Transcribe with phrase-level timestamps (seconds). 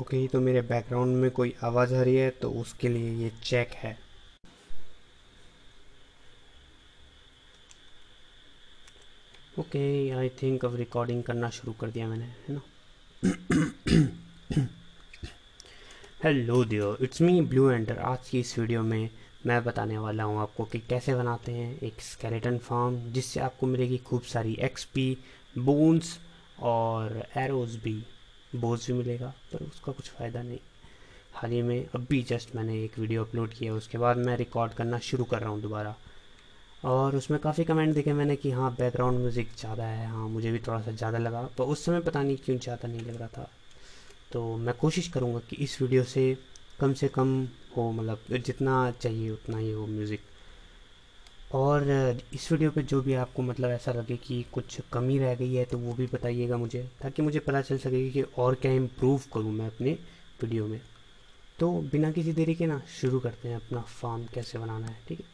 [0.00, 3.30] Okay okay, तो मेरे background में कोई आवाज़ आ रही है तो उसके लिए ये
[3.44, 3.96] चेक है।
[9.58, 12.60] ओके आई थिंक अब रिकॉर्डिंग करना शुरू कर दिया मैंने है ना?
[16.24, 19.10] हेलो दियो इट्स मी ब्लू एंडर आज की इस वीडियो में
[19.46, 23.98] मैं बताने वाला हूँ आपको कि कैसे बनाते हैं एक स्केलेटन फार्म जिससे आपको मिलेगी
[24.06, 25.16] खूब सारी एक्सपी
[25.58, 26.18] बोन्स
[26.60, 28.02] और एरोज भी।
[28.54, 30.58] बोझ भी मिलेगा, पर उसका कुछ फ़ायदा नहीं।
[31.34, 34.98] हाल ही में, अभी जस्ट मैंने एक वीडियो अपलोड किया, उसके बाद मैं रिकॉर्ड करना
[34.98, 35.94] शुरू कर रहा हूँ दोबारा।
[36.84, 40.58] और उसमें काफ़ी कमेंट देखे मैंने कि हाँ बैकग्राउंड म्यूज़िक ज़्यादा है हाँ मुझे भी
[40.58, 43.50] थोड़ा सा ज़्यादा लगा, पर उस समय पता नहीं क्यों ज़्यादा नहीं लग रहा था।
[44.32, 46.36] तो मैं कोशिश करूँगा कि इस वीडियो से
[46.80, 50.20] कम से कम हो मतलब जितना चाहिए उतना ही हो म्यूज़िक
[51.54, 55.54] और इस वीडियो पे जो भी आपको मतलब ऐसा लगे कि कुछ कमी रह गई
[55.54, 59.22] है तो वो भी बताइएगा मुझे, ताकि मुझे पता चल सके कि और क्या इम्प्रूव
[59.34, 59.92] करूँ मैं अपने
[60.42, 60.80] वीडियो में।
[61.58, 65.20] तो बिना किसी देरी के ना, शुरू करते हैं अपना फार्म कैसे बनाना है, ठीक
[65.20, 65.26] है?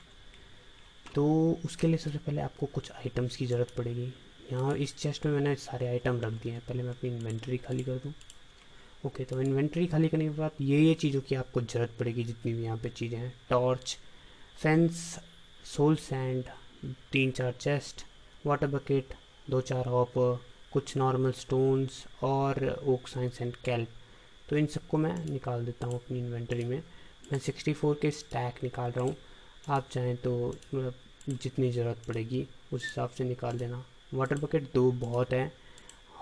[1.14, 1.24] तो
[1.64, 4.12] उसके लिए सबसे पहले आपको कुछ आइटम्स की ज़रूरत पड़ेगी।
[4.52, 7.82] यहाँ इस चेस्ट में मैंने सारे आइटम रख दिए हैं। पहले मैं अपनी इन्वेंट्री खाली
[7.84, 8.12] कर दूँ।
[9.06, 12.52] ओके तो इन्वेंट्री खाली करने के बाद ये ये चीज़ों की आपको ज़रूरत पड़ेगी, जितनी
[12.52, 13.96] भी यहाँ पे चीज़ें हैं। टॉर्च
[14.62, 15.18] फेंस
[15.64, 16.44] सोल सैंड,
[17.12, 18.04] तीन चार चेस्ट,
[18.46, 19.14] वाटर बकेट,
[19.50, 20.12] दो चार हॉप,
[20.72, 23.88] कुछ नॉर्मल स्टोन्स और ओक साइंस एंड कैल्प।
[24.48, 26.82] तो इन सबको मैं निकाल देता हूँ अपनी इन्वेंटरी में।
[27.32, 29.16] मैं 64 के स्टैक निकाल रहा हूँ।
[29.68, 30.56] आप चाहें तो
[31.28, 35.52] जितनी ज़रूरत पड़ेगी, उस हिसाब से निकाल देना। वाटर बकेट दो बहुत है।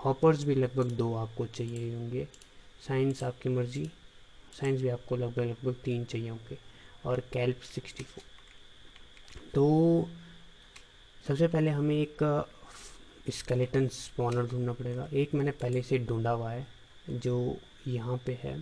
[0.05, 2.27] हॉपर्स भी लगभग दो आपको चाहिए होंगे।
[2.87, 3.85] साइंस आपकी मर्ज़ी।
[4.59, 6.57] साइंस भी आपको लगभग लगभग तीन चाहिए होंगे।
[7.05, 8.32] और कैल्प सिक्सटी फोर।
[9.53, 10.09] तो
[11.25, 12.23] सबसे पहले हमें एक
[13.31, 16.65] स्केलेटन स्पॉनर ढूंढना पड़ेगा। एक मैंने पहले से ढूंढा हुआ है,
[17.09, 18.59] जो यहाँ पे है।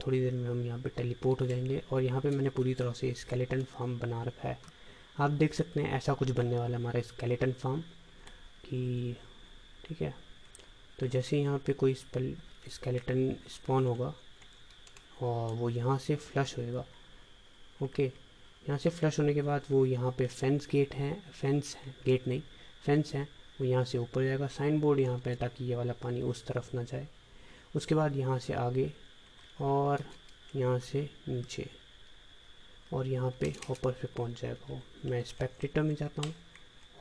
[0.00, 2.92] थोड़ी देर में हम यहाँ पे टेलीपोर्ट हो जाएँगे और यहाँ पे मैंने पूरी तरह
[2.92, 4.58] से स्केलेटन फार्म बना रखा है।
[5.20, 9.16] आप देख सकते हैं ऐसा कुछ बनने वाला है हमारा स्केलेटन फार्म कि,
[9.84, 10.14] ठीक है।
[10.98, 12.36] तो जैसे यहाँ पे कोई स्पेल
[12.68, 14.12] स्केलेटन स्पॉन होगा
[15.22, 16.84] और वो यहाँ से फ्लश होएगा।
[17.82, 18.08] ओके
[18.66, 22.26] यहाँ से फ्लश होने के बाद वो यहाँ पे फेंस गेट है फेंस है गेट
[22.28, 22.40] नहीं
[22.86, 23.22] फेंस है,
[23.60, 26.74] वो यहाँ से ऊपर जाएगा साइन बोर्ड यहाँ पे ताकि ये वाला पानी उस तरफ़
[26.76, 27.06] ना जाए।
[27.76, 28.90] उसके बाद यहाँ से आगे
[29.62, 30.04] और
[30.56, 31.66] यहाँ से नीचे
[32.92, 36.34] और यहाँ पे ऊपर पे पहुँच जाएगा वो। मैं स्पेक्टेटर में जाता हूँ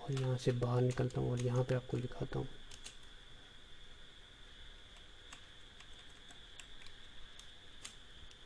[0.03, 2.47] और यहाँ से बाहर निकलता हूँ और यहाँ पे आपको दिखाता हूँ।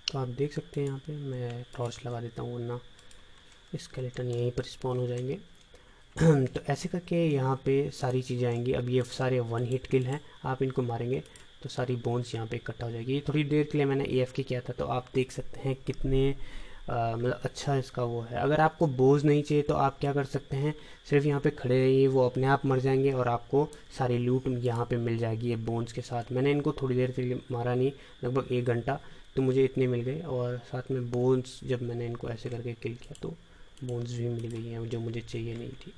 [0.08, 2.80] तो आप देख सकते हैं यहाँ पे मैं टॉर्च लगा देता हूँ वरना
[3.74, 5.38] स्केलेटन यहीं पर स्पॉन हो जाएँगे।
[6.48, 10.20] तो ऐसे करके यहाँ पे सारी चीज़ें आएँगी। अब ये सारे वन हिट किल हैं,
[10.46, 11.24] आप इनको मारेंगे
[11.64, 14.34] तो सारी बोन्स यहाँ पे इकट्ठा हो जाएगी। थोड़ी देर के लिए मैंने ए एफ़
[14.34, 16.30] के किया था तो आप देख सकते हैं कितने
[16.90, 20.58] मतलब अच्छा इसका वो है। अगर आपको बोझ नहीं चाहिए तो आप क्या कर सकते
[20.58, 20.74] हैं,
[21.10, 24.86] सिर्फ़ यहाँ पे खड़े रहिए, वो अपने आप मर जाएँगे और आपको सारी लूट यहाँ
[24.86, 27.92] पे मिल जाएगी ये बोन्स के साथ। मैंने इनको थोड़ी देर के लिए मारा नहीं,
[28.24, 29.00] लगभग एक घंटा
[29.36, 32.96] तो मुझे इतने मिल गए और साथ में बोन्स जब मैंने इनको ऐसे करके किल
[32.96, 33.34] किया तो
[33.84, 35.94] बोन्स भी मिल गई हैं जो मुझे चाहिए नहीं थी।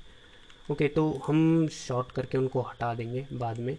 [0.70, 3.76] ओके तो हम शॉर्ट करके उनको हटा देंगे बाद में।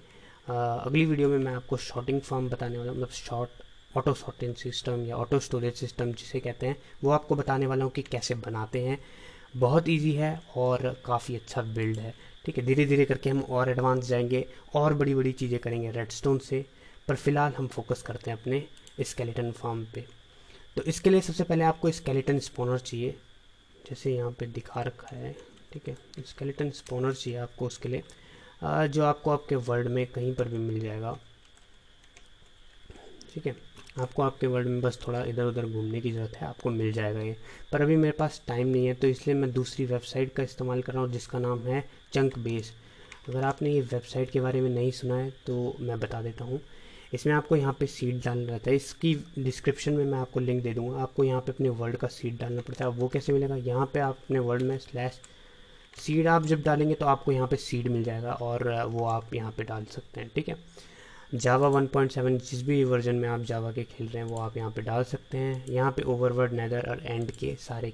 [0.47, 3.61] आ, अगली वीडियो में मैं आपको शॉर्टिंग फॉर्म बताने वाला मतलब शॉर्ट
[3.97, 7.91] ऑटो शॉर्टिंग सिस्टम या ऑटो स्टोरेज सिस्टम जिसे कहते हैं वो आपको बताने वाला हूँ
[7.91, 8.97] कि कैसे बनाते हैं।
[9.57, 12.13] बहुत इजी है और काफ़ी अच्छा बिल्ड है
[12.45, 12.65] ठीक है?
[12.65, 16.65] धीरे धीरे करके हम और एडवांस जाएँगे और बड़ी बड़ी चीज़ें करेंगे रेडस्टोन से
[17.07, 18.63] पर फ़िलहाल हम फोकस करते हैं अपने
[19.01, 20.05] स्केलेटन फार्म पे।
[20.77, 23.15] तो इसके लिए सबसे पहले आपको स्केलेटन स्पोनर चाहिए।
[23.85, 25.35] जैसे यहाँ पे दिखा रखा है,
[25.73, 25.97] ठीक है?
[26.27, 28.03] स्केलेटन स्पोनर चाहिए आपको उसके लिए
[28.63, 31.17] जो आपको आपके वर्ल्ड में कहीं पर भी मिल जाएगा।
[33.33, 33.55] ठीक है?
[33.99, 37.21] आपको आपके वर्ल्ड में बस थोड़ा इधर उधर घूमने की ज़रूरत है, आपको मिल जाएगा
[37.21, 37.35] ये।
[37.71, 40.93] पर अभी मेरे पास टाइम नहीं है तो इसलिए मैं दूसरी वेबसाइट का इस्तेमाल कर
[40.93, 41.83] रहा हूँ, जिसका नाम है
[42.13, 42.71] चंक बेस
[43.29, 46.59] अगर आपने ये वेबसाइट के बारे में नहीं सुना है तो मैं बता देता हूँ।
[47.13, 50.73] इसमें आपको यहाँ पे सीड डालना रहता है। इसकी डिस्क्रिप्शन में मैं आपको लिंक दे
[50.73, 53.55] दूँगा। आपको यहाँ पे अपने वर्ड का सीड डालना पड़ता है। वो कैसे मिलेगा?
[53.57, 55.19] यहाँ पे आप अपने वर्ड में स्लैश
[55.97, 59.51] सीड आप जब डालेंगे तो आपको यहाँ पे सीड मिल जाएगा और वो आप यहाँ
[59.51, 60.55] पे डाल सकते हैं, ठीक है?
[61.35, 64.71] जावा 1.7 जिस भी वर्जन में आप जावा के खेल रहे हैं, वो आप यहाँ
[64.71, 67.91] पे डाल सकते हैं। यहाँ पे ओवरवर्ड नेदर और एंड के सारे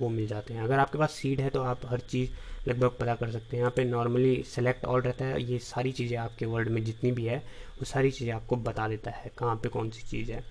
[0.00, 2.30] वो मिल जाते हैं। अगर आपके पास सीड है तो आप हर चीज़
[2.68, 6.16] लगभग पता कर सकते हैं। यहाँ पे नॉर्मली सेलेक्ट ऑल रहता है। ये सारी चीज़ें
[6.18, 9.68] आपके वर्ल्ड में जितनी भी है, वो सारी चीज़ें आपको बता देता है कहाँ पे
[9.68, 10.44] कौन सी चीज़ है।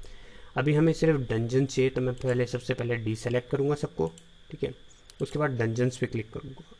[0.57, 4.11] अभी हमें सिर्फ़ डंजन चाहिए तो मैं पहले, सबसे पहले डी सेलेक्ट करूँगा सबको,
[4.51, 4.73] ठीक है?
[5.21, 6.71] उसके बाद डंजन्स पे क्लिक करूँगा।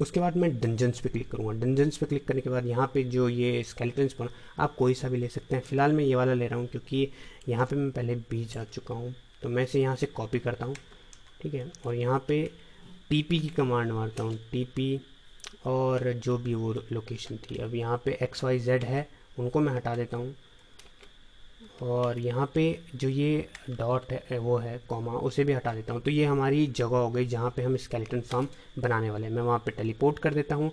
[0.00, 3.02] उसके बाद मैं डंजन्स पे क्लिक करूँगा। डंजन्स पे क्लिक करने के बाद यहाँ पे
[3.04, 4.28] जो ये स्केलेटन्स स्पॉन
[4.58, 7.08] आप कोई सा भी ले सकते हैं। फ़िलहाल मैं ये वाला ले रहा हूँ, क्योंकि
[7.48, 10.66] यहाँ पे मैं पहले भी जा चुका हूँ। तो मैं इसे यहाँ से कॉपी करता
[10.66, 10.74] हूँ,
[11.42, 11.70] ठीक है?
[11.86, 12.42] और यहाँ पे
[13.10, 15.00] टी की कमांड मारता हूँ टी
[15.66, 19.08] और जो भी वो लोकेशन थी। अब यहाँ पे एक्स वाई जेड है,
[19.38, 20.34] उनको मैं हटा देता हूँ।
[21.82, 22.62] और यहाँ पे
[22.94, 26.66] जो ये डॉट है, वो है कॉमा उसे भी हटा देता हूँ। तो ये हमारी
[26.68, 28.48] जगह हो गई जहाँ पे हम स्केलेटन फार्म
[28.78, 30.70] बनाने वाले हैं। मैं वहाँ पे टेलीपोर्ट कर देता हूँ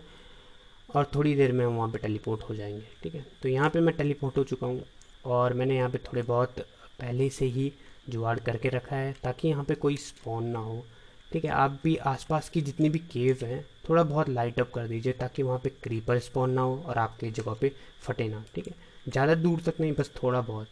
[0.90, 3.26] और थोड़ी देर में हम वहाँ पे टेलीपोर्ट हो जाएँगे, ठीक है?
[3.42, 4.84] तो यहाँ पे मैं टेलीपोर्ट हो चुका हूँ
[5.26, 6.60] और मैंने यहाँ पे थोड़े बहुत
[7.00, 7.72] पहले से ही
[8.10, 10.84] जुगाड़ करके रखा है, ताकि यहाँ पे कोई स्पॉन ना हो।
[11.31, 14.88] ठीक है, आप भी आसपास की जितनी भी केव हैं, थोड़ा बहुत लाइट अप कर
[14.88, 17.72] दीजिए, ताकि वहाँ पे क्रीपर स्पॉन ना हो और आपके जगह पे
[18.02, 18.74] फटे ना। ठीक है,
[19.07, 20.68] ज़्यादा दूर तक नहीं, बस थोड़ा बहुत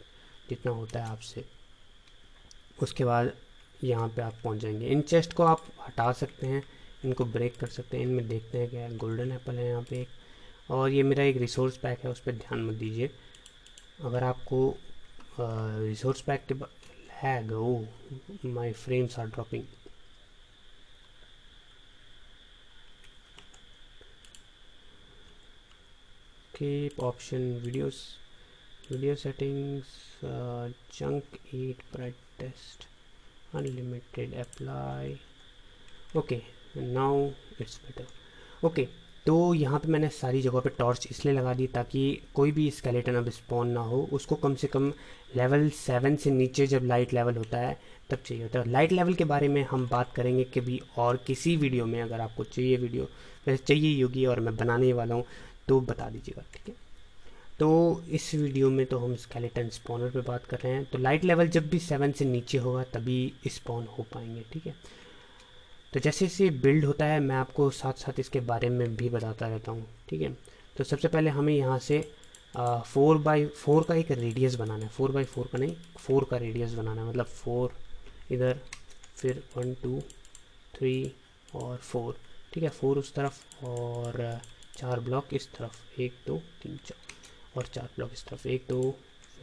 [0.48, 1.44] जितना होता है आपसे।
[2.82, 3.32] उसके बाद
[3.84, 6.62] यहाँ पे आप पहुँच जाएँगे। इन चेस्ट को आप हटा सकते हैं,
[7.04, 10.70] इनको ब्रेक कर सकते हैं। इनमें देखते हैं क्या गोल्डन एप्पल है यहाँ पे एक।
[10.70, 13.10] और ये मेरा एक रिसोर्स पैक है, उस पर ध्यान मत दीजिए।
[14.00, 14.76] अगर आपको
[15.40, 16.54] रिसोर्स पैक के
[17.24, 17.88] lag oh
[18.42, 19.66] my frames are dropping.
[26.52, 28.00] Escape option videos
[28.90, 29.86] video settings
[30.32, 32.86] uh, chunk 8 bright test
[33.54, 35.18] unlimited apply.
[36.14, 36.44] Okay
[36.74, 38.06] now it's better.
[38.62, 38.88] Okay
[39.26, 42.00] तो यहाँ पे मैंने सारी जगह पे टॉर्च इसलिए लगा दी ताकि
[42.34, 44.92] कोई भी स्केलेटन अब स्पॉन ना हो। उसको कम से कम
[45.36, 47.76] लेवल सेवन से नीचे जब लाइट लेवल होता है,
[48.10, 51.56] तब चाहिए होता है। लाइट लेवल के बारे में हम बात करेंगे कभी और किसी
[51.56, 53.08] वीडियो में अगर आपको चाहिए वीडियो
[53.46, 55.24] वैसे चाहिए योगी और मैं बनाने वाला हूँ
[55.68, 56.74] तो बता दीजिएगा, ठीक है?
[57.58, 61.24] तो इस वीडियो में तो हम स्केलेटन स्पॉनर पे बात कर रहे हैं। तो लाइट
[61.24, 64.74] लेवल जब भी सेवन से नीचे होगा, तभी स्पॉन हो पाएँगे, ठीक है?
[65.94, 69.48] तो जैसे जैसे बिल्ड होता है, मैं आपको साथ साथ इसके बारे में भी बताता
[69.48, 70.32] रहता हूँ, ठीक है?
[70.76, 71.98] तो सबसे पहले हमें यहाँ से
[72.56, 76.36] फोर बाई फोर का एक रेडियस बनाना है। फोर बाई फोर का नहीं फोर का
[76.36, 77.74] रेडियस बनाना है। मतलब फोर
[78.30, 78.60] इधर,
[79.16, 80.00] फिर वन टू
[80.74, 81.12] थ्री
[81.54, 82.16] और फोर
[82.52, 82.68] ठीक है?
[82.70, 84.40] फोर उस तरफ़ और
[84.76, 86.98] चार ब्लॉक इस तरफ़, एक, दो, तीन, चार,
[87.56, 88.94] और चार ब्लॉक इस तरफ़। एक, दो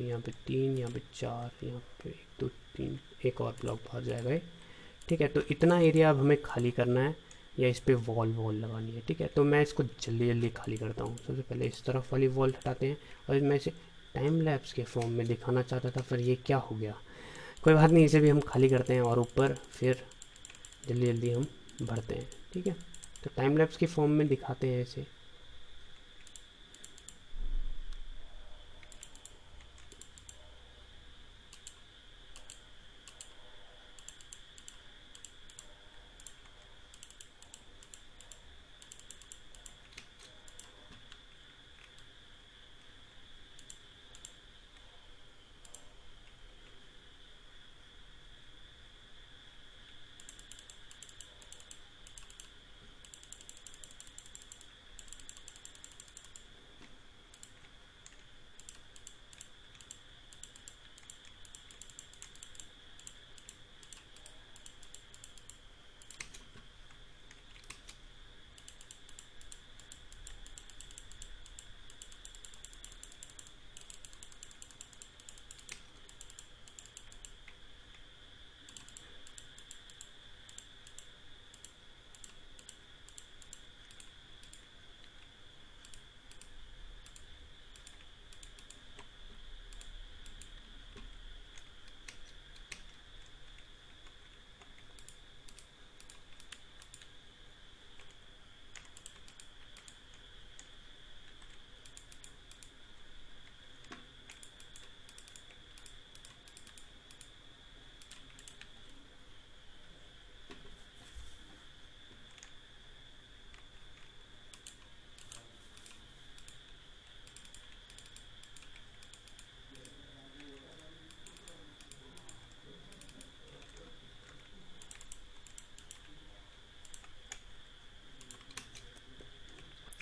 [0.02, 4.04] यहाँ पे तीन, यहाँ पे चार, यहाँ पे एक, दो, तीन, एक और ब्लॉक बाहर
[4.04, 4.40] जाएगा
[5.08, 5.28] ठीक है?
[5.28, 7.16] तो इतना एरिया अब हमें खाली करना है,
[7.60, 9.28] या इस पर वॉल वॉल लगानी है, ठीक है?
[9.28, 12.86] तो मैं इसको जल्दी जल्दी खाली करता हूँ। सबसे पहले इस तरफ़ वाली वॉल हटाते
[12.86, 12.98] हैं,
[13.30, 13.72] और मैं इसे
[14.14, 16.96] टाइम लैब्स के फॉर्म में दिखाना चाहता था फिर ये क्या हो गया?
[17.64, 20.04] कोई बात नहीं, इसे भी हम खाली करते हैं, और ऊपर फिर
[20.88, 21.48] जल्दी जल्दी हम
[21.82, 22.76] भरते हैं, ठीक है?
[23.24, 25.21] तो टाइम लैब्स के फॉर्म में दिखाते हैं इसे।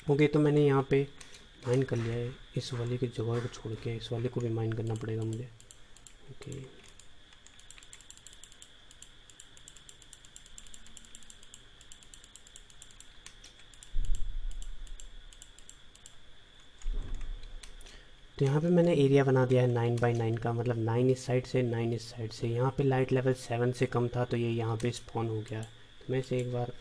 [0.10, 1.02] ओके तो मैंने यहाँ पे
[1.68, 4.50] माइन कर लिया है, इस वाले की जगह को छोड़ के, इस वाले को भी
[4.50, 5.50] माइन करना पड़ेगा मुझे।
[6.32, 6.52] ओके
[18.38, 21.26] तो यहाँ पे मैंने एरिया बना दिया है नाइन बाई नाइन का मतलब नाइन इस
[21.26, 24.38] साइड से नाइन इस साइड से। यहाँ पे लाइट लेवल सेवन से कम था तो
[24.38, 26.72] ये यहाँ पे स्पॉन हो गया। तो मैं इसे एक बार,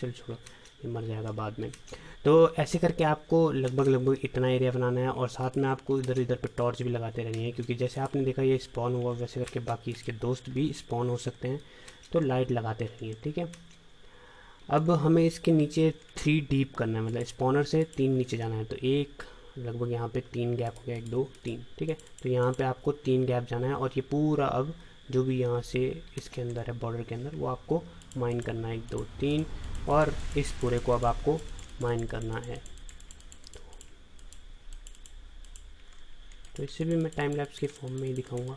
[0.00, 0.38] चल छोड़ो।
[0.84, 1.70] मर जाएगा बाद में।
[2.24, 6.20] तो ऐसे करके आपको लगभग लगभग इतना एरिया बनाना है और साथ में आपको इधर
[6.20, 9.40] इधर पे टॉर्च भी लगाते रहनी है, क्योंकि जैसे आपने देखा ये स्पॉन हुआ, वैसे
[9.40, 11.60] करके बाकी इसके दोस्त भी स्पॉन हो सकते हैं
[12.12, 13.46] तो लाइट लगाते रहिए, ठीक है?
[14.68, 18.64] अब हमें इसके नीचे थ्री डीप करना है मतलब स्पॉनर से तीन नीचे जाना है
[18.64, 19.22] तो एक,
[19.58, 21.96] लगभग यहाँ पे तीन गैप हो गया, एक, दो, तीन, ठीक है?
[22.22, 24.74] तो यहाँ पे आपको तीन गैप जाना है और ये पूरा अब
[25.10, 25.80] जो भी यहाँ से
[26.18, 27.82] इसके अंदर है बॉर्डर के अंदर, वो आपको
[28.16, 29.46] माइन करना है, एक, दो, तीन
[29.88, 31.40] और इस पूरे को अब आपको
[31.82, 32.62] माइन करना है।
[36.56, 38.56] तो इसे भी मैं टाइम लैप्स के फॉर्म में ही दिखाऊँगा।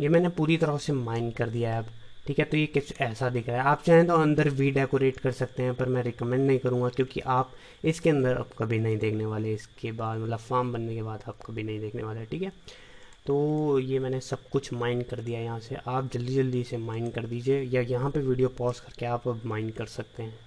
[0.00, 1.88] ये मैंने पूरी तरह से माइन कर दिया है अब।
[2.26, 5.18] ठीक है तो ये कुछ ऐसा दिख रहा है। आप चाहें तो अंदर भी डेकोरेट
[5.18, 7.52] कर सकते हैं, पर मैं रिकमेंड नहीं करूँगा, क्योंकि आप
[7.84, 11.38] इसके अंदर अब कभी नहीं देखने वाले। इसके बाद मतलब फार्म बनने के बाद आप
[11.46, 12.52] कभी नहीं देखने वाले, ठीक है?
[13.26, 17.10] तो ये मैंने सब कुछ माइन कर दिया यहाँ से। आप जल्दी जल्दी इसे माइन
[17.10, 20.38] कर दीजिए, या यहाँ पे वीडियो पॉज करके आप अब माइन कर सकते हैं।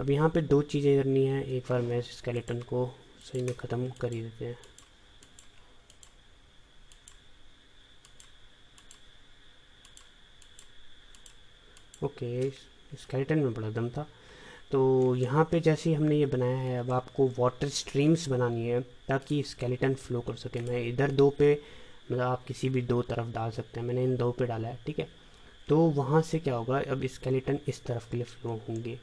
[0.00, 2.86] अब यहाँ पे दो चीज़ें करनी है। एक बार मैं स्केलेटन को
[3.24, 4.56] सही में ख़त्म कर ही देते हैं।
[12.04, 14.06] ओके स्केलेटन में बड़ा दम था।
[14.72, 19.42] तो यहाँ पे जैसे हमने ये बनाया है, अब आपको वाटर स्ट्रीम्स बनानी है, ताकि
[19.42, 21.52] स्केलेटन फ्लो कर सके। मैं इधर दो पे
[22.12, 24.78] मतलब आप किसी भी दो तरफ़ डाल सकते हैं। मैंने इन दो पे डाला है,
[24.86, 25.08] ठीक है?
[25.68, 28.98] तो वहाँ से क्या होगा, अब स्केलेटन इस तरफ़ के लिए फ्लो होंगे।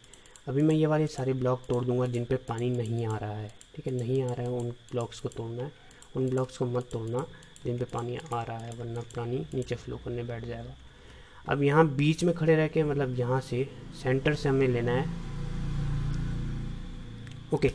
[0.48, 3.52] अभी मैं ये वाले सारे ब्लॉक तोड़ दूँगा जिन पे पानी नहीं आ रहा है,
[3.76, 3.94] ठीक है?
[3.94, 5.72] नहीं आ रहा है, उन ब्लॉक्स को तोड़ना है।
[6.16, 7.26] उन ब्लॉक्स को मत तोड़ना
[7.66, 10.76] जिन पे पानी आ रहा है, वरना पानी नीचे फ्लो करने बैठ जाएगा।
[11.46, 13.68] अब यहाँ बीच में खड़े रह के मतलब यहाँ से
[14.02, 15.06] सेंटर से हमें लेना है।
[17.54, 17.72] ओके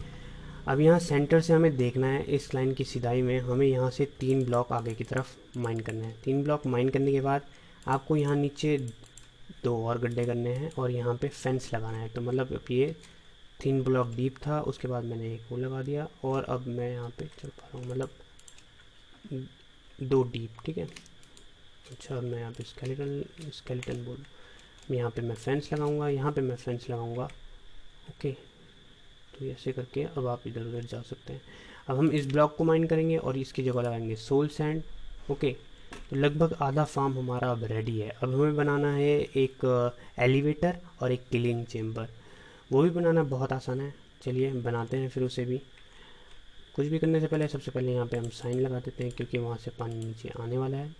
[0.68, 4.04] अब यहाँ सेंटर से हमें देखना है, इस लाइन की सिदाई में हमें यहाँ से
[4.20, 7.42] तीन ब्लॉक आगे की तरफ़ माइन करना है। तीन ब्लॉक माइन करने के बाद
[7.88, 8.76] आपको यहाँ नीचे
[9.64, 12.94] दो और गड्ढे करने हैं और यहाँ पे फेंस लगाना है। तो मतलब अब ये
[13.60, 17.08] तीन ब्लॉक डीप था, उसके बाद मैंने एक वो लगा दिया और अब मैं यहाँ
[17.18, 18.10] पे चल पा रहा हूँ मतलब
[19.98, 20.88] दो डीप ठीक है?
[21.90, 24.24] अच्छा मैं यहाँ पे स्केलेटन स्केलेटन बोल
[24.90, 27.24] यहाँ पे मैं फेंस लगाऊँगा, यहाँ पे मैं फेंस लगाऊँगा।
[28.08, 28.32] ओके
[29.32, 31.40] तो ऐसे करके अब आप इधर उधर जा सकते हैं।
[31.88, 34.82] अब हम इस ब्लॉक को माइन करेंगे और इसकी जगह लगाएँगे सोल सैंड
[35.30, 35.50] ओके
[36.10, 39.64] तो लगभग आधा फार्म हमारा अब रेडी है। अब हमें बनाना है एक
[40.18, 42.08] एलिवेटर और एक किलिंग चेम्बर
[42.72, 45.60] वो भी बनाना बहुत आसान है। चलिए बनाते हैं फिर उसे भी।
[46.74, 49.38] कुछ भी करने से पहले, सबसे पहले यहाँ पे हम साइन लगा देते हैं क्योंकि
[49.38, 50.94] वहाँ से पानी नीचे आने वाला है।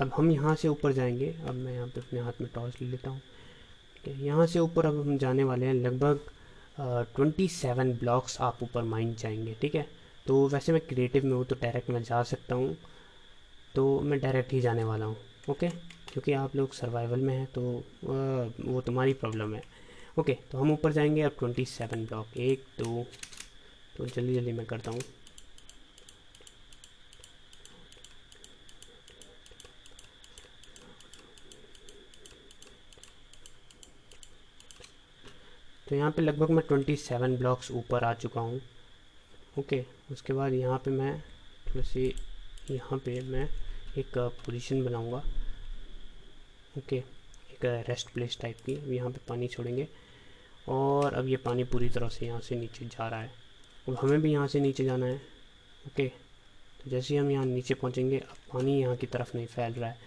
[0.00, 2.88] अब हम यहाँ से ऊपर जाएँगे। अब मैं यहाँ पे अपने हाथ में टॉर्च ले
[2.88, 3.20] लेता हूँ।
[4.18, 6.20] यहाँ से ऊपर अब हम जाने वाले हैं लगभग
[7.16, 9.86] ट्वेंटी सेवन ब्लॉक्स आप ऊपर माइंड जाएँगे, ठीक है?
[10.26, 12.76] तो वैसे मैं क्रिएटिव में हूँ तो डायरेक्ट मैं जा सकता हूँ।
[13.74, 15.16] तो मैं डायरेक्ट ही जाने वाला हूँ
[15.50, 17.62] ओके क्योंकि आप लोग सर्वाइवल में हैं तो
[18.02, 19.62] वो तुम्हारी प्रॉब्लम है।
[20.18, 23.04] ओके तो हम ऊपर जाएँगे अब ट्वेंटी सेवन ब्लॉक एक, दो
[23.96, 25.00] तो जल्दी जल्दी मैं करता हूँ।
[35.90, 38.60] तो यहाँ पे लगभग मैं ट्वेंटी सेवन ब्लॉक्स ऊपर आ चुका हूँ।
[39.58, 41.18] ओके, उसके बाद यहाँ पे मैं
[41.66, 42.04] थोड़ी सी
[42.70, 43.48] यहाँ पे मैं
[43.98, 45.22] एक पोजीशन बनाऊँगा।
[46.78, 49.88] ओके, एक रेस्ट प्लेस टाइप की, अब यहाँ पे पानी छोड़ेंगे।
[50.68, 53.30] और अब ये पानी पूरी तरह से यहाँ से नीचे जा रहा है।
[53.88, 55.16] अब हमें भी यहाँ से नीचे जाना है।
[55.86, 56.08] ओके
[56.78, 59.98] तो जैसे हम यहाँ नीचे पहुँचेंगे, अब पानी यहाँ की तरफ़ नहीं फैल रहा है।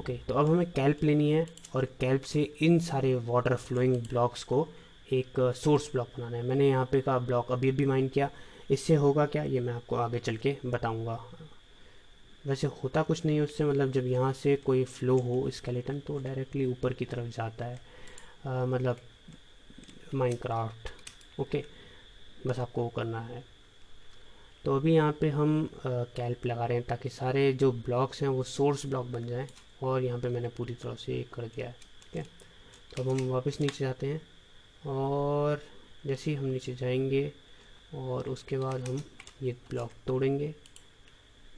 [0.00, 1.46] ओके तो अब हमें कैल्प लेनी है
[1.76, 4.66] और कैल्प से इन सारे वाटर फ्लोइंग ब्लॉक्स को
[5.12, 8.30] एक सोर्स ब्लॉक बनाना है। मैंने यहाँ पे का ब्लॉक अभी अभी माइंड किया।
[8.70, 9.42] इससे होगा क्या?
[9.44, 11.18] ये मैं आपको आगे चल के बताऊँगा।
[12.46, 16.18] वैसे होता कुछ नहीं है उससे मतलब जब यहाँ से कोई फ्लो हो स्केलेटन तो
[16.18, 17.80] डायरेक्टली ऊपर की तरफ़ जाता है।
[18.46, 19.00] आ, मतलब
[20.14, 21.64] माइनक्राफ्ट ओके
[22.46, 23.42] बस आपको वो करना है।
[24.64, 28.42] तो अभी यहाँ पे हम कैल्प लगा रहे हैं ताकि सारे जो ब्लॉक्स हैं वो
[28.48, 29.46] सोर्स ब्लॉक बन जाएँ
[29.82, 32.26] और यहाँ पे मैंने पूरी तरह से कर दिया है ठीक है
[32.90, 34.20] तो अब हम वापस नीचे जाते हैं।
[34.86, 35.62] और
[36.06, 37.32] जैसे ही हम नीचे जाएँगे
[37.94, 39.02] और उसके बाद हम
[39.42, 40.54] ये ब्लॉक तोड़ेंगे।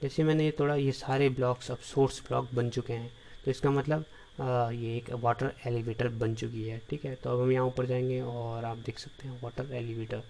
[0.02, 3.10] जैसे मैंने ये तोड़ा ये सारे ब्लॉक्स अब सोर्स ब्लॉक बन चुके हैं।
[3.44, 4.04] तो इसका मतलब
[4.40, 7.14] आ, ये एक वाटर एलिवेटर बन चुकी है ठीक है?
[7.14, 10.22] तो अब हम यहाँ ऊपर जाएँगे और आप देख सकते हैं वाटर एलिवेटर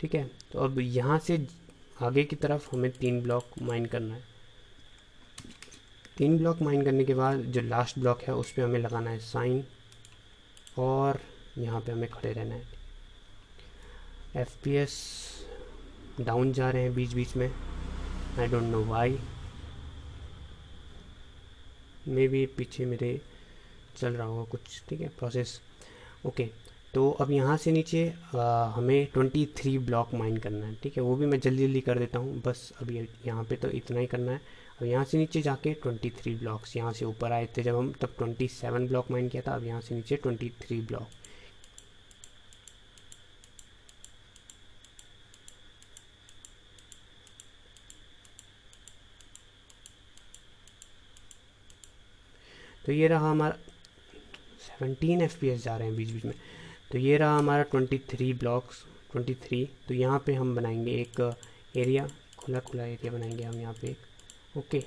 [0.00, 0.30] ठीक है?
[0.52, 1.46] तो अब यहाँ से
[2.02, 4.22] आगे की तरफ़ हमें तीन ब्लॉक माइन करना है।
[6.16, 9.18] तीन ब्लॉक माइन करने के बाद जो लास्ट ब्लॉक है उस पर हमें लगाना है
[9.18, 9.64] साइन
[10.78, 11.20] और
[11.58, 12.62] यहाँ पे हमें खड़े रहना है।
[14.36, 14.94] एफ़ पी एस
[16.20, 17.50] डाउन जा रहे हैं बीच बीच में।
[18.38, 19.18] आई डोंट नो वाई
[22.08, 23.20] मे भी पीछे मेरे
[23.96, 25.60] चल रहा होगा कुछ ठीक है प्रोसेस
[26.26, 26.48] ओके
[26.94, 31.14] तो अब यहाँ से नीचे आ, हमें 23 ब्लॉक माइन करना है ठीक है वो
[31.16, 34.32] भी मैं जल्दी जल्दी कर देता हूँ। बस अभी यहाँ पे तो इतना ही करना
[34.32, 34.40] है।
[34.80, 38.14] अब यहाँ से नीचे जाके 23 ब्लॉक्स यहाँ से ऊपर आए थे जब हम तब
[38.20, 41.08] 27 ब्लॉक माइन किया था अब यहाँ से नीचे 23 ब्लॉक
[52.86, 53.56] तो ये रहा हमारा
[54.80, 56.34] 17 एफ़ जा रहे हैं बीच बीच में।
[56.92, 58.84] तो ये रहा हमारा 23 ब्लॉक्स
[59.16, 61.20] 23 तो यहाँ पे हम बनाएँगे एक
[61.76, 62.06] एरिया
[62.38, 64.78] खुला खुला एरिया बनाएँगे हम यहाँ पे एक। ओके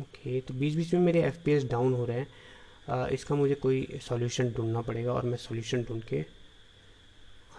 [0.00, 4.50] ओके तो बीच बीच में मेरे FPS डाउन हो रहे हैं। इसका मुझे कोई सॉल्यूशन
[4.52, 6.24] ढूंढना पड़ेगा और मैं सॉल्यूशन ढूंढ के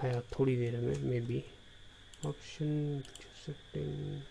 [0.04, 1.44] आया थोड़ी देर में maybe
[2.24, 3.04] option
[3.34, 4.24] setting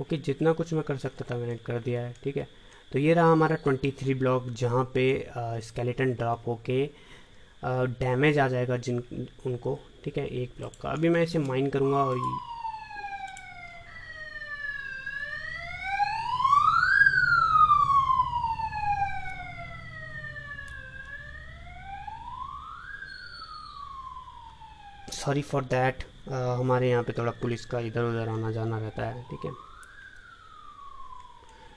[0.00, 2.48] okay okay, जितना कुछ मैं कर सकता था मैंने कर दिया है ठीक है?
[2.92, 5.04] तो ये रहा हमारा 23 ब्लॉक, जहाँ पे
[5.62, 6.84] स्केलेटन ड्रॉप होके
[7.64, 9.02] डैमेज आ जाएगा जिन,
[9.46, 12.18] उनको, ठीक है, एक ब्लॉक का। अभी मैं इसे माइन करूँगा और
[25.14, 29.22] सॉरी फॉर दैट हमारे यहाँ पे थोड़ा पुलिस का इधर उधर आना जाना रहता है,
[29.22, 29.50] ठीक है।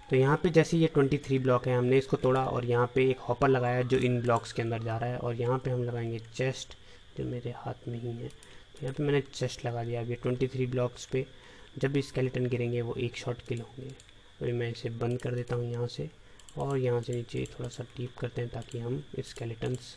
[0.09, 3.19] तो यहाँ पे जैसे ये 23 ब्लॉक है, हमने इसको तोड़ा और यहाँ पे एक
[3.19, 6.19] हॉपर लगाया जो इन ब्लॉक्स के अंदर जा रहा है और यहाँ पे हम लगाएँगे
[6.35, 6.75] चेस्ट
[7.17, 10.67] जो मेरे हाथ में ही है। तो यहाँ पे मैंने चेस्ट लगा दिया अभी 23
[10.71, 11.25] ब्लॉक्स पे।
[11.77, 13.89] जब भी स्केलेटन गिरेंगे, वो एक शॉट किल होंगे।
[14.41, 16.09] अभी मैं इसे बंद कर देता हूँ यहाँ से
[16.57, 19.95] और यहाँ से नीचे थोड़ा सा टीप करते हैं ताकि हम स्केलेटन्स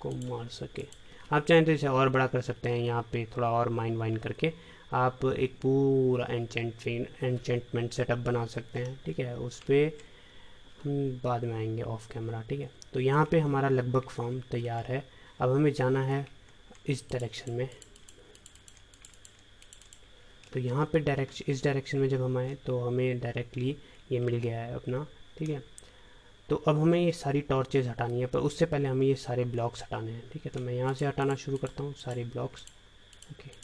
[0.00, 0.84] को मार सके।
[1.32, 4.16] आप चाहें तो इसे और बड़ा कर सकते हैं, यहाँ पे थोड़ा और माइन वाइन
[4.16, 4.52] करके।
[4.92, 6.86] आप एक पूरा एनचेंट
[7.22, 9.36] एनचेंटमेंट सेटअप बना सकते हैं, ठीक है?
[9.36, 9.98] उस पर
[10.84, 12.70] हम बाद में आएँगे ऑफ़ कैमरा ठीक है?
[12.92, 15.02] तो यहाँ पे हमारा लगभग फॉर्म तैयार है।
[15.40, 16.26] अब हमें जाना है
[16.86, 17.68] इस डायरेक्शन में।
[20.52, 23.76] तो यहाँ पे डायरेक्श इस डायरेक्शन में जब हम आए तो हमें डायरेक्टली
[24.12, 25.06] ये मिल गया है अपना,
[25.38, 25.62] ठीक है?
[26.48, 29.82] तो अब हमें ये सारी टॉर्चेज हटानी है, पर उससे पहले हमें ये सारे ब्लॉक्स
[29.82, 30.50] हटाने हैं, ठीक है?
[30.50, 32.66] तो मैं यहाँ से हटाना शुरू करता हूँ, सारे ब्लॉक्स
[33.32, 33.55] ओके।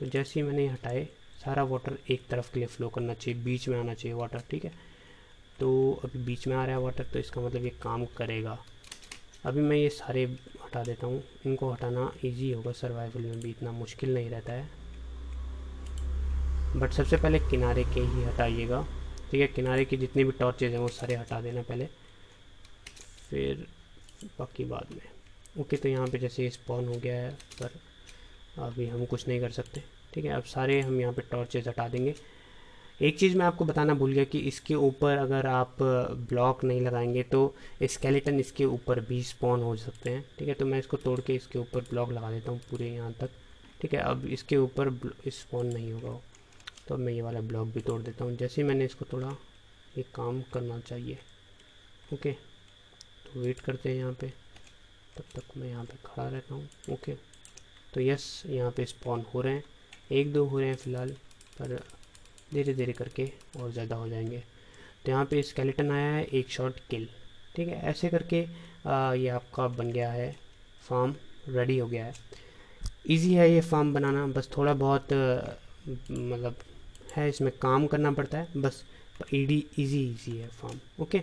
[0.00, 1.04] तो जैसे ही मैंने हटाए,
[1.44, 4.64] सारा वाटर एक तरफ़ के लिए फ़्लो करना चाहिए, बीच में आना चाहिए वाटर ठीक
[4.64, 4.72] है?
[5.60, 8.58] तो अभी बीच में आ रहा है वाटर तो इसका मतलब ये काम करेगा।
[9.44, 10.24] अभी मैं ये सारे
[10.64, 14.68] हटा देता हूँ। इनको हटाना इजी होगा सर्वाइवल में भी इतना मुश्किल नहीं रहता है।
[16.76, 18.82] बट सबसे पहले किनारे के ही हटाइएगा,
[19.30, 19.46] ठीक है?
[19.46, 21.86] किनारे के जितने भी टॉर्चेज हैं, वो सारे हटा देना पहले।
[23.30, 23.66] फिर
[24.38, 27.80] बाकी बाद में। ओके तो यहाँ पे जैसे स्पॉन हो गया है, पर
[28.58, 29.82] अभी हम कुछ नहीं कर सकते।
[30.14, 32.14] ठीक है, अब सारे हम यहाँ पे टॉर्चेज हटा देंगे।
[33.00, 35.76] एक चीज़ मैं आपको बताना भूल गया कि इसके ऊपर अगर आप
[36.30, 40.66] ब्लॉक नहीं लगाएँगे तो स्केलेटन इसके ऊपर भी स्पॉन हो सकते हैं। ठीक है तो
[40.66, 43.30] मैं इसको तोड़ के इसके ऊपर ब्लॉक लगा देता हूँ पूरे यहाँ तक।
[43.80, 44.90] ठीक है, अब इसके ऊपर
[45.28, 46.18] स्पॉन नहीं होगा।
[46.88, 49.36] तो अब मैं ये वाला ब्लॉक भी तोड़ देता हूँ। जैसे मैंने इसको तोड़ा,
[49.98, 51.18] ये काम करना चाहिए।
[52.14, 54.32] ओके तो वेट करते हैं यहाँ पे।
[55.16, 57.29] तब तक मैं यहाँ पे खड़ा रहता हूँ। ओके।
[57.94, 59.64] तो यस यहाँ पे स्पॉन हो रहे हैं।
[60.12, 61.10] एक दो हो रहे हैं फ़िलहाल
[61.58, 61.78] पर
[62.52, 64.42] धीरे धीरे करके और ज़्यादा हो जाएँगे।
[65.04, 67.08] तो यहाँ पे स्केलेटन आया है एक शॉट किल
[67.56, 68.44] ठीक है ऐसे करके
[68.86, 70.30] आ, ये आपका बन गया है
[70.82, 71.14] फार्म
[71.48, 72.14] रेडी हो गया है।
[73.06, 75.12] इजी है ये फार्म बनाना बस थोड़ा बहुत
[76.10, 76.56] मतलब
[77.16, 78.82] है इसमें काम करना पड़ता है बस
[79.34, 81.22] ईडी इजी इजी है फार्म ओके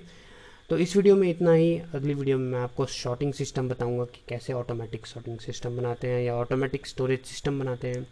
[0.69, 4.21] तो इस वीडियो में इतना ही। अगली वीडियो में मैं आपको शॉर्टिंग सिस्टम बताऊँगा कि
[4.29, 8.03] कैसे ऑटोमेटिक शॉर्टिंग सिस्टम बनाते हैं या ऑटोमेटिक स्टोरेज सिस्टम बनाते हैं।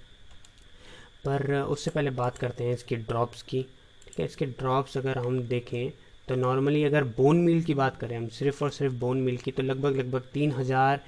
[1.26, 3.62] पर उससे पहले बात करते हैं इसके ड्रॉप्स की।
[4.06, 5.92] ठीक है, इसके ड्रॉप्स अगर हम देखें
[6.28, 9.52] तो नॉर्मली अगर बोन मिल की बात करें हम, सिर्फ़ और सिर्फ़ बोन मिल की
[9.52, 11.02] तो लगभग लगभग तीन हज़ार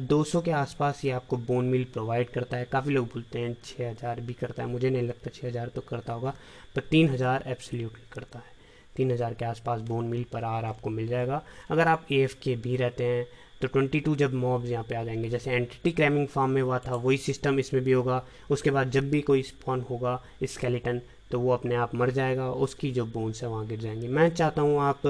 [0.00, 3.56] दो सौ के आसपास ये आपको बोन मिल प्रोवाइड करता है। काफ़ी लोग बोलते हैं
[3.64, 6.34] छः हज़ार भी करता है, मुझे नहीं लगता छः हज़ार तो करता होगा,
[6.74, 8.52] पर तीन हज़ार एब्सोल्युटली करता है।
[8.96, 12.34] तीन हज़ार के आसपास बोन मिल पर आर आपको मिल जाएगा। अगर आप ए एफ़
[12.42, 13.26] के भी रहते हैं
[13.60, 16.78] तो ट्वेंटी टू जब मॉब्स यहाँ पे आ जाएँगे जैसे एंटिटी क्रैमिंग फार्म में हुआ
[16.78, 21.40] था वही सिस्टम इसमें भी होगा। उसके बाद जब भी कोई स्पॉन होगा स्केलेटन तो
[21.40, 24.80] वो अपने आप मर जाएगा उसकी जो बोन्स है वहाँ गिर जाएँगी। मैं चाहता हूँ
[24.82, 25.06] आप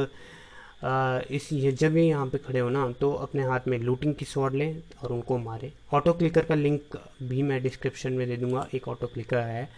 [0.84, 4.14] आ, इस ये जब भी यहाँ पे खड़े हो ना तो अपने हाथ में लूटिंग
[4.14, 8.36] की स्वॉर्ड लें और उनको मारें। ऑटो क्लिकर का लिंक भी मैं डिस्क्रिप्शन में दे
[8.36, 9.68] दूँगा एक ऑटो क्लिकर है।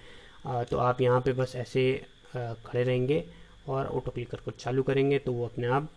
[0.46, 1.84] आ, तो आप यहाँ पे बस ऐसे
[2.34, 3.24] खड़े रहेंगे।
[3.68, 5.88] और ऑटो क्लिकर को चालू करेंगे तो वो अपने आप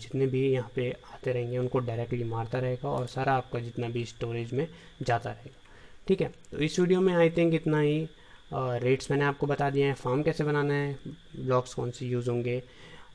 [0.00, 4.04] जितने भी यहाँ पे आते रहेंगे उनको डायरेक्टली मारता रहेगा और सारा आपका जितना भी
[4.04, 4.66] स्टोरेज में
[5.02, 5.60] जाता रहेगा।
[6.08, 6.28] ठीक है?
[6.50, 8.08] तो इस वीडियो में आई थिंक इतना ही।
[8.52, 10.98] रेट्स मैंने आपको बता दिए हैं। फॉर्म कैसे बनाना है?
[11.36, 12.62] ब्लॉक्स कौन से यूज़ होंगे?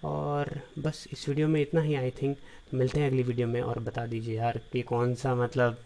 [0.04, 2.38] और बस इस वीडियो में इतना ही आई थिंक
[2.72, 5.78] तो मिलते हैं अगली वीडियो में और बता दीजिए यार कि कौन सा मतलब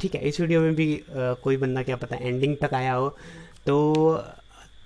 [0.00, 3.08] ठीक है इस वीडियो में भी आ, कोई बंदा क्या पता एंडिंग तक आया हो।
[3.66, 3.76] तो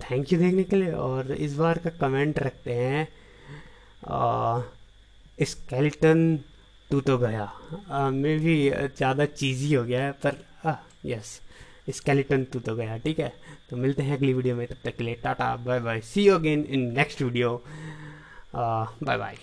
[0.03, 3.09] थैंक यू देखने के लिए और इस बार का कमेंट रखते हैं
[5.47, 6.39] स्केल्टन
[6.91, 7.51] टू तो गया
[8.13, 11.41] मे भी ज़्यादा चीज़ी हो गया है, पर यस
[11.91, 13.33] स्केलेटन टू तो गया ठीक है?
[13.71, 16.35] तो मिलते हैं अगली वीडियो में, तब तक के लिए tata, bye bye see you
[16.35, 17.63] again in next video
[18.55, 19.37] bye bye.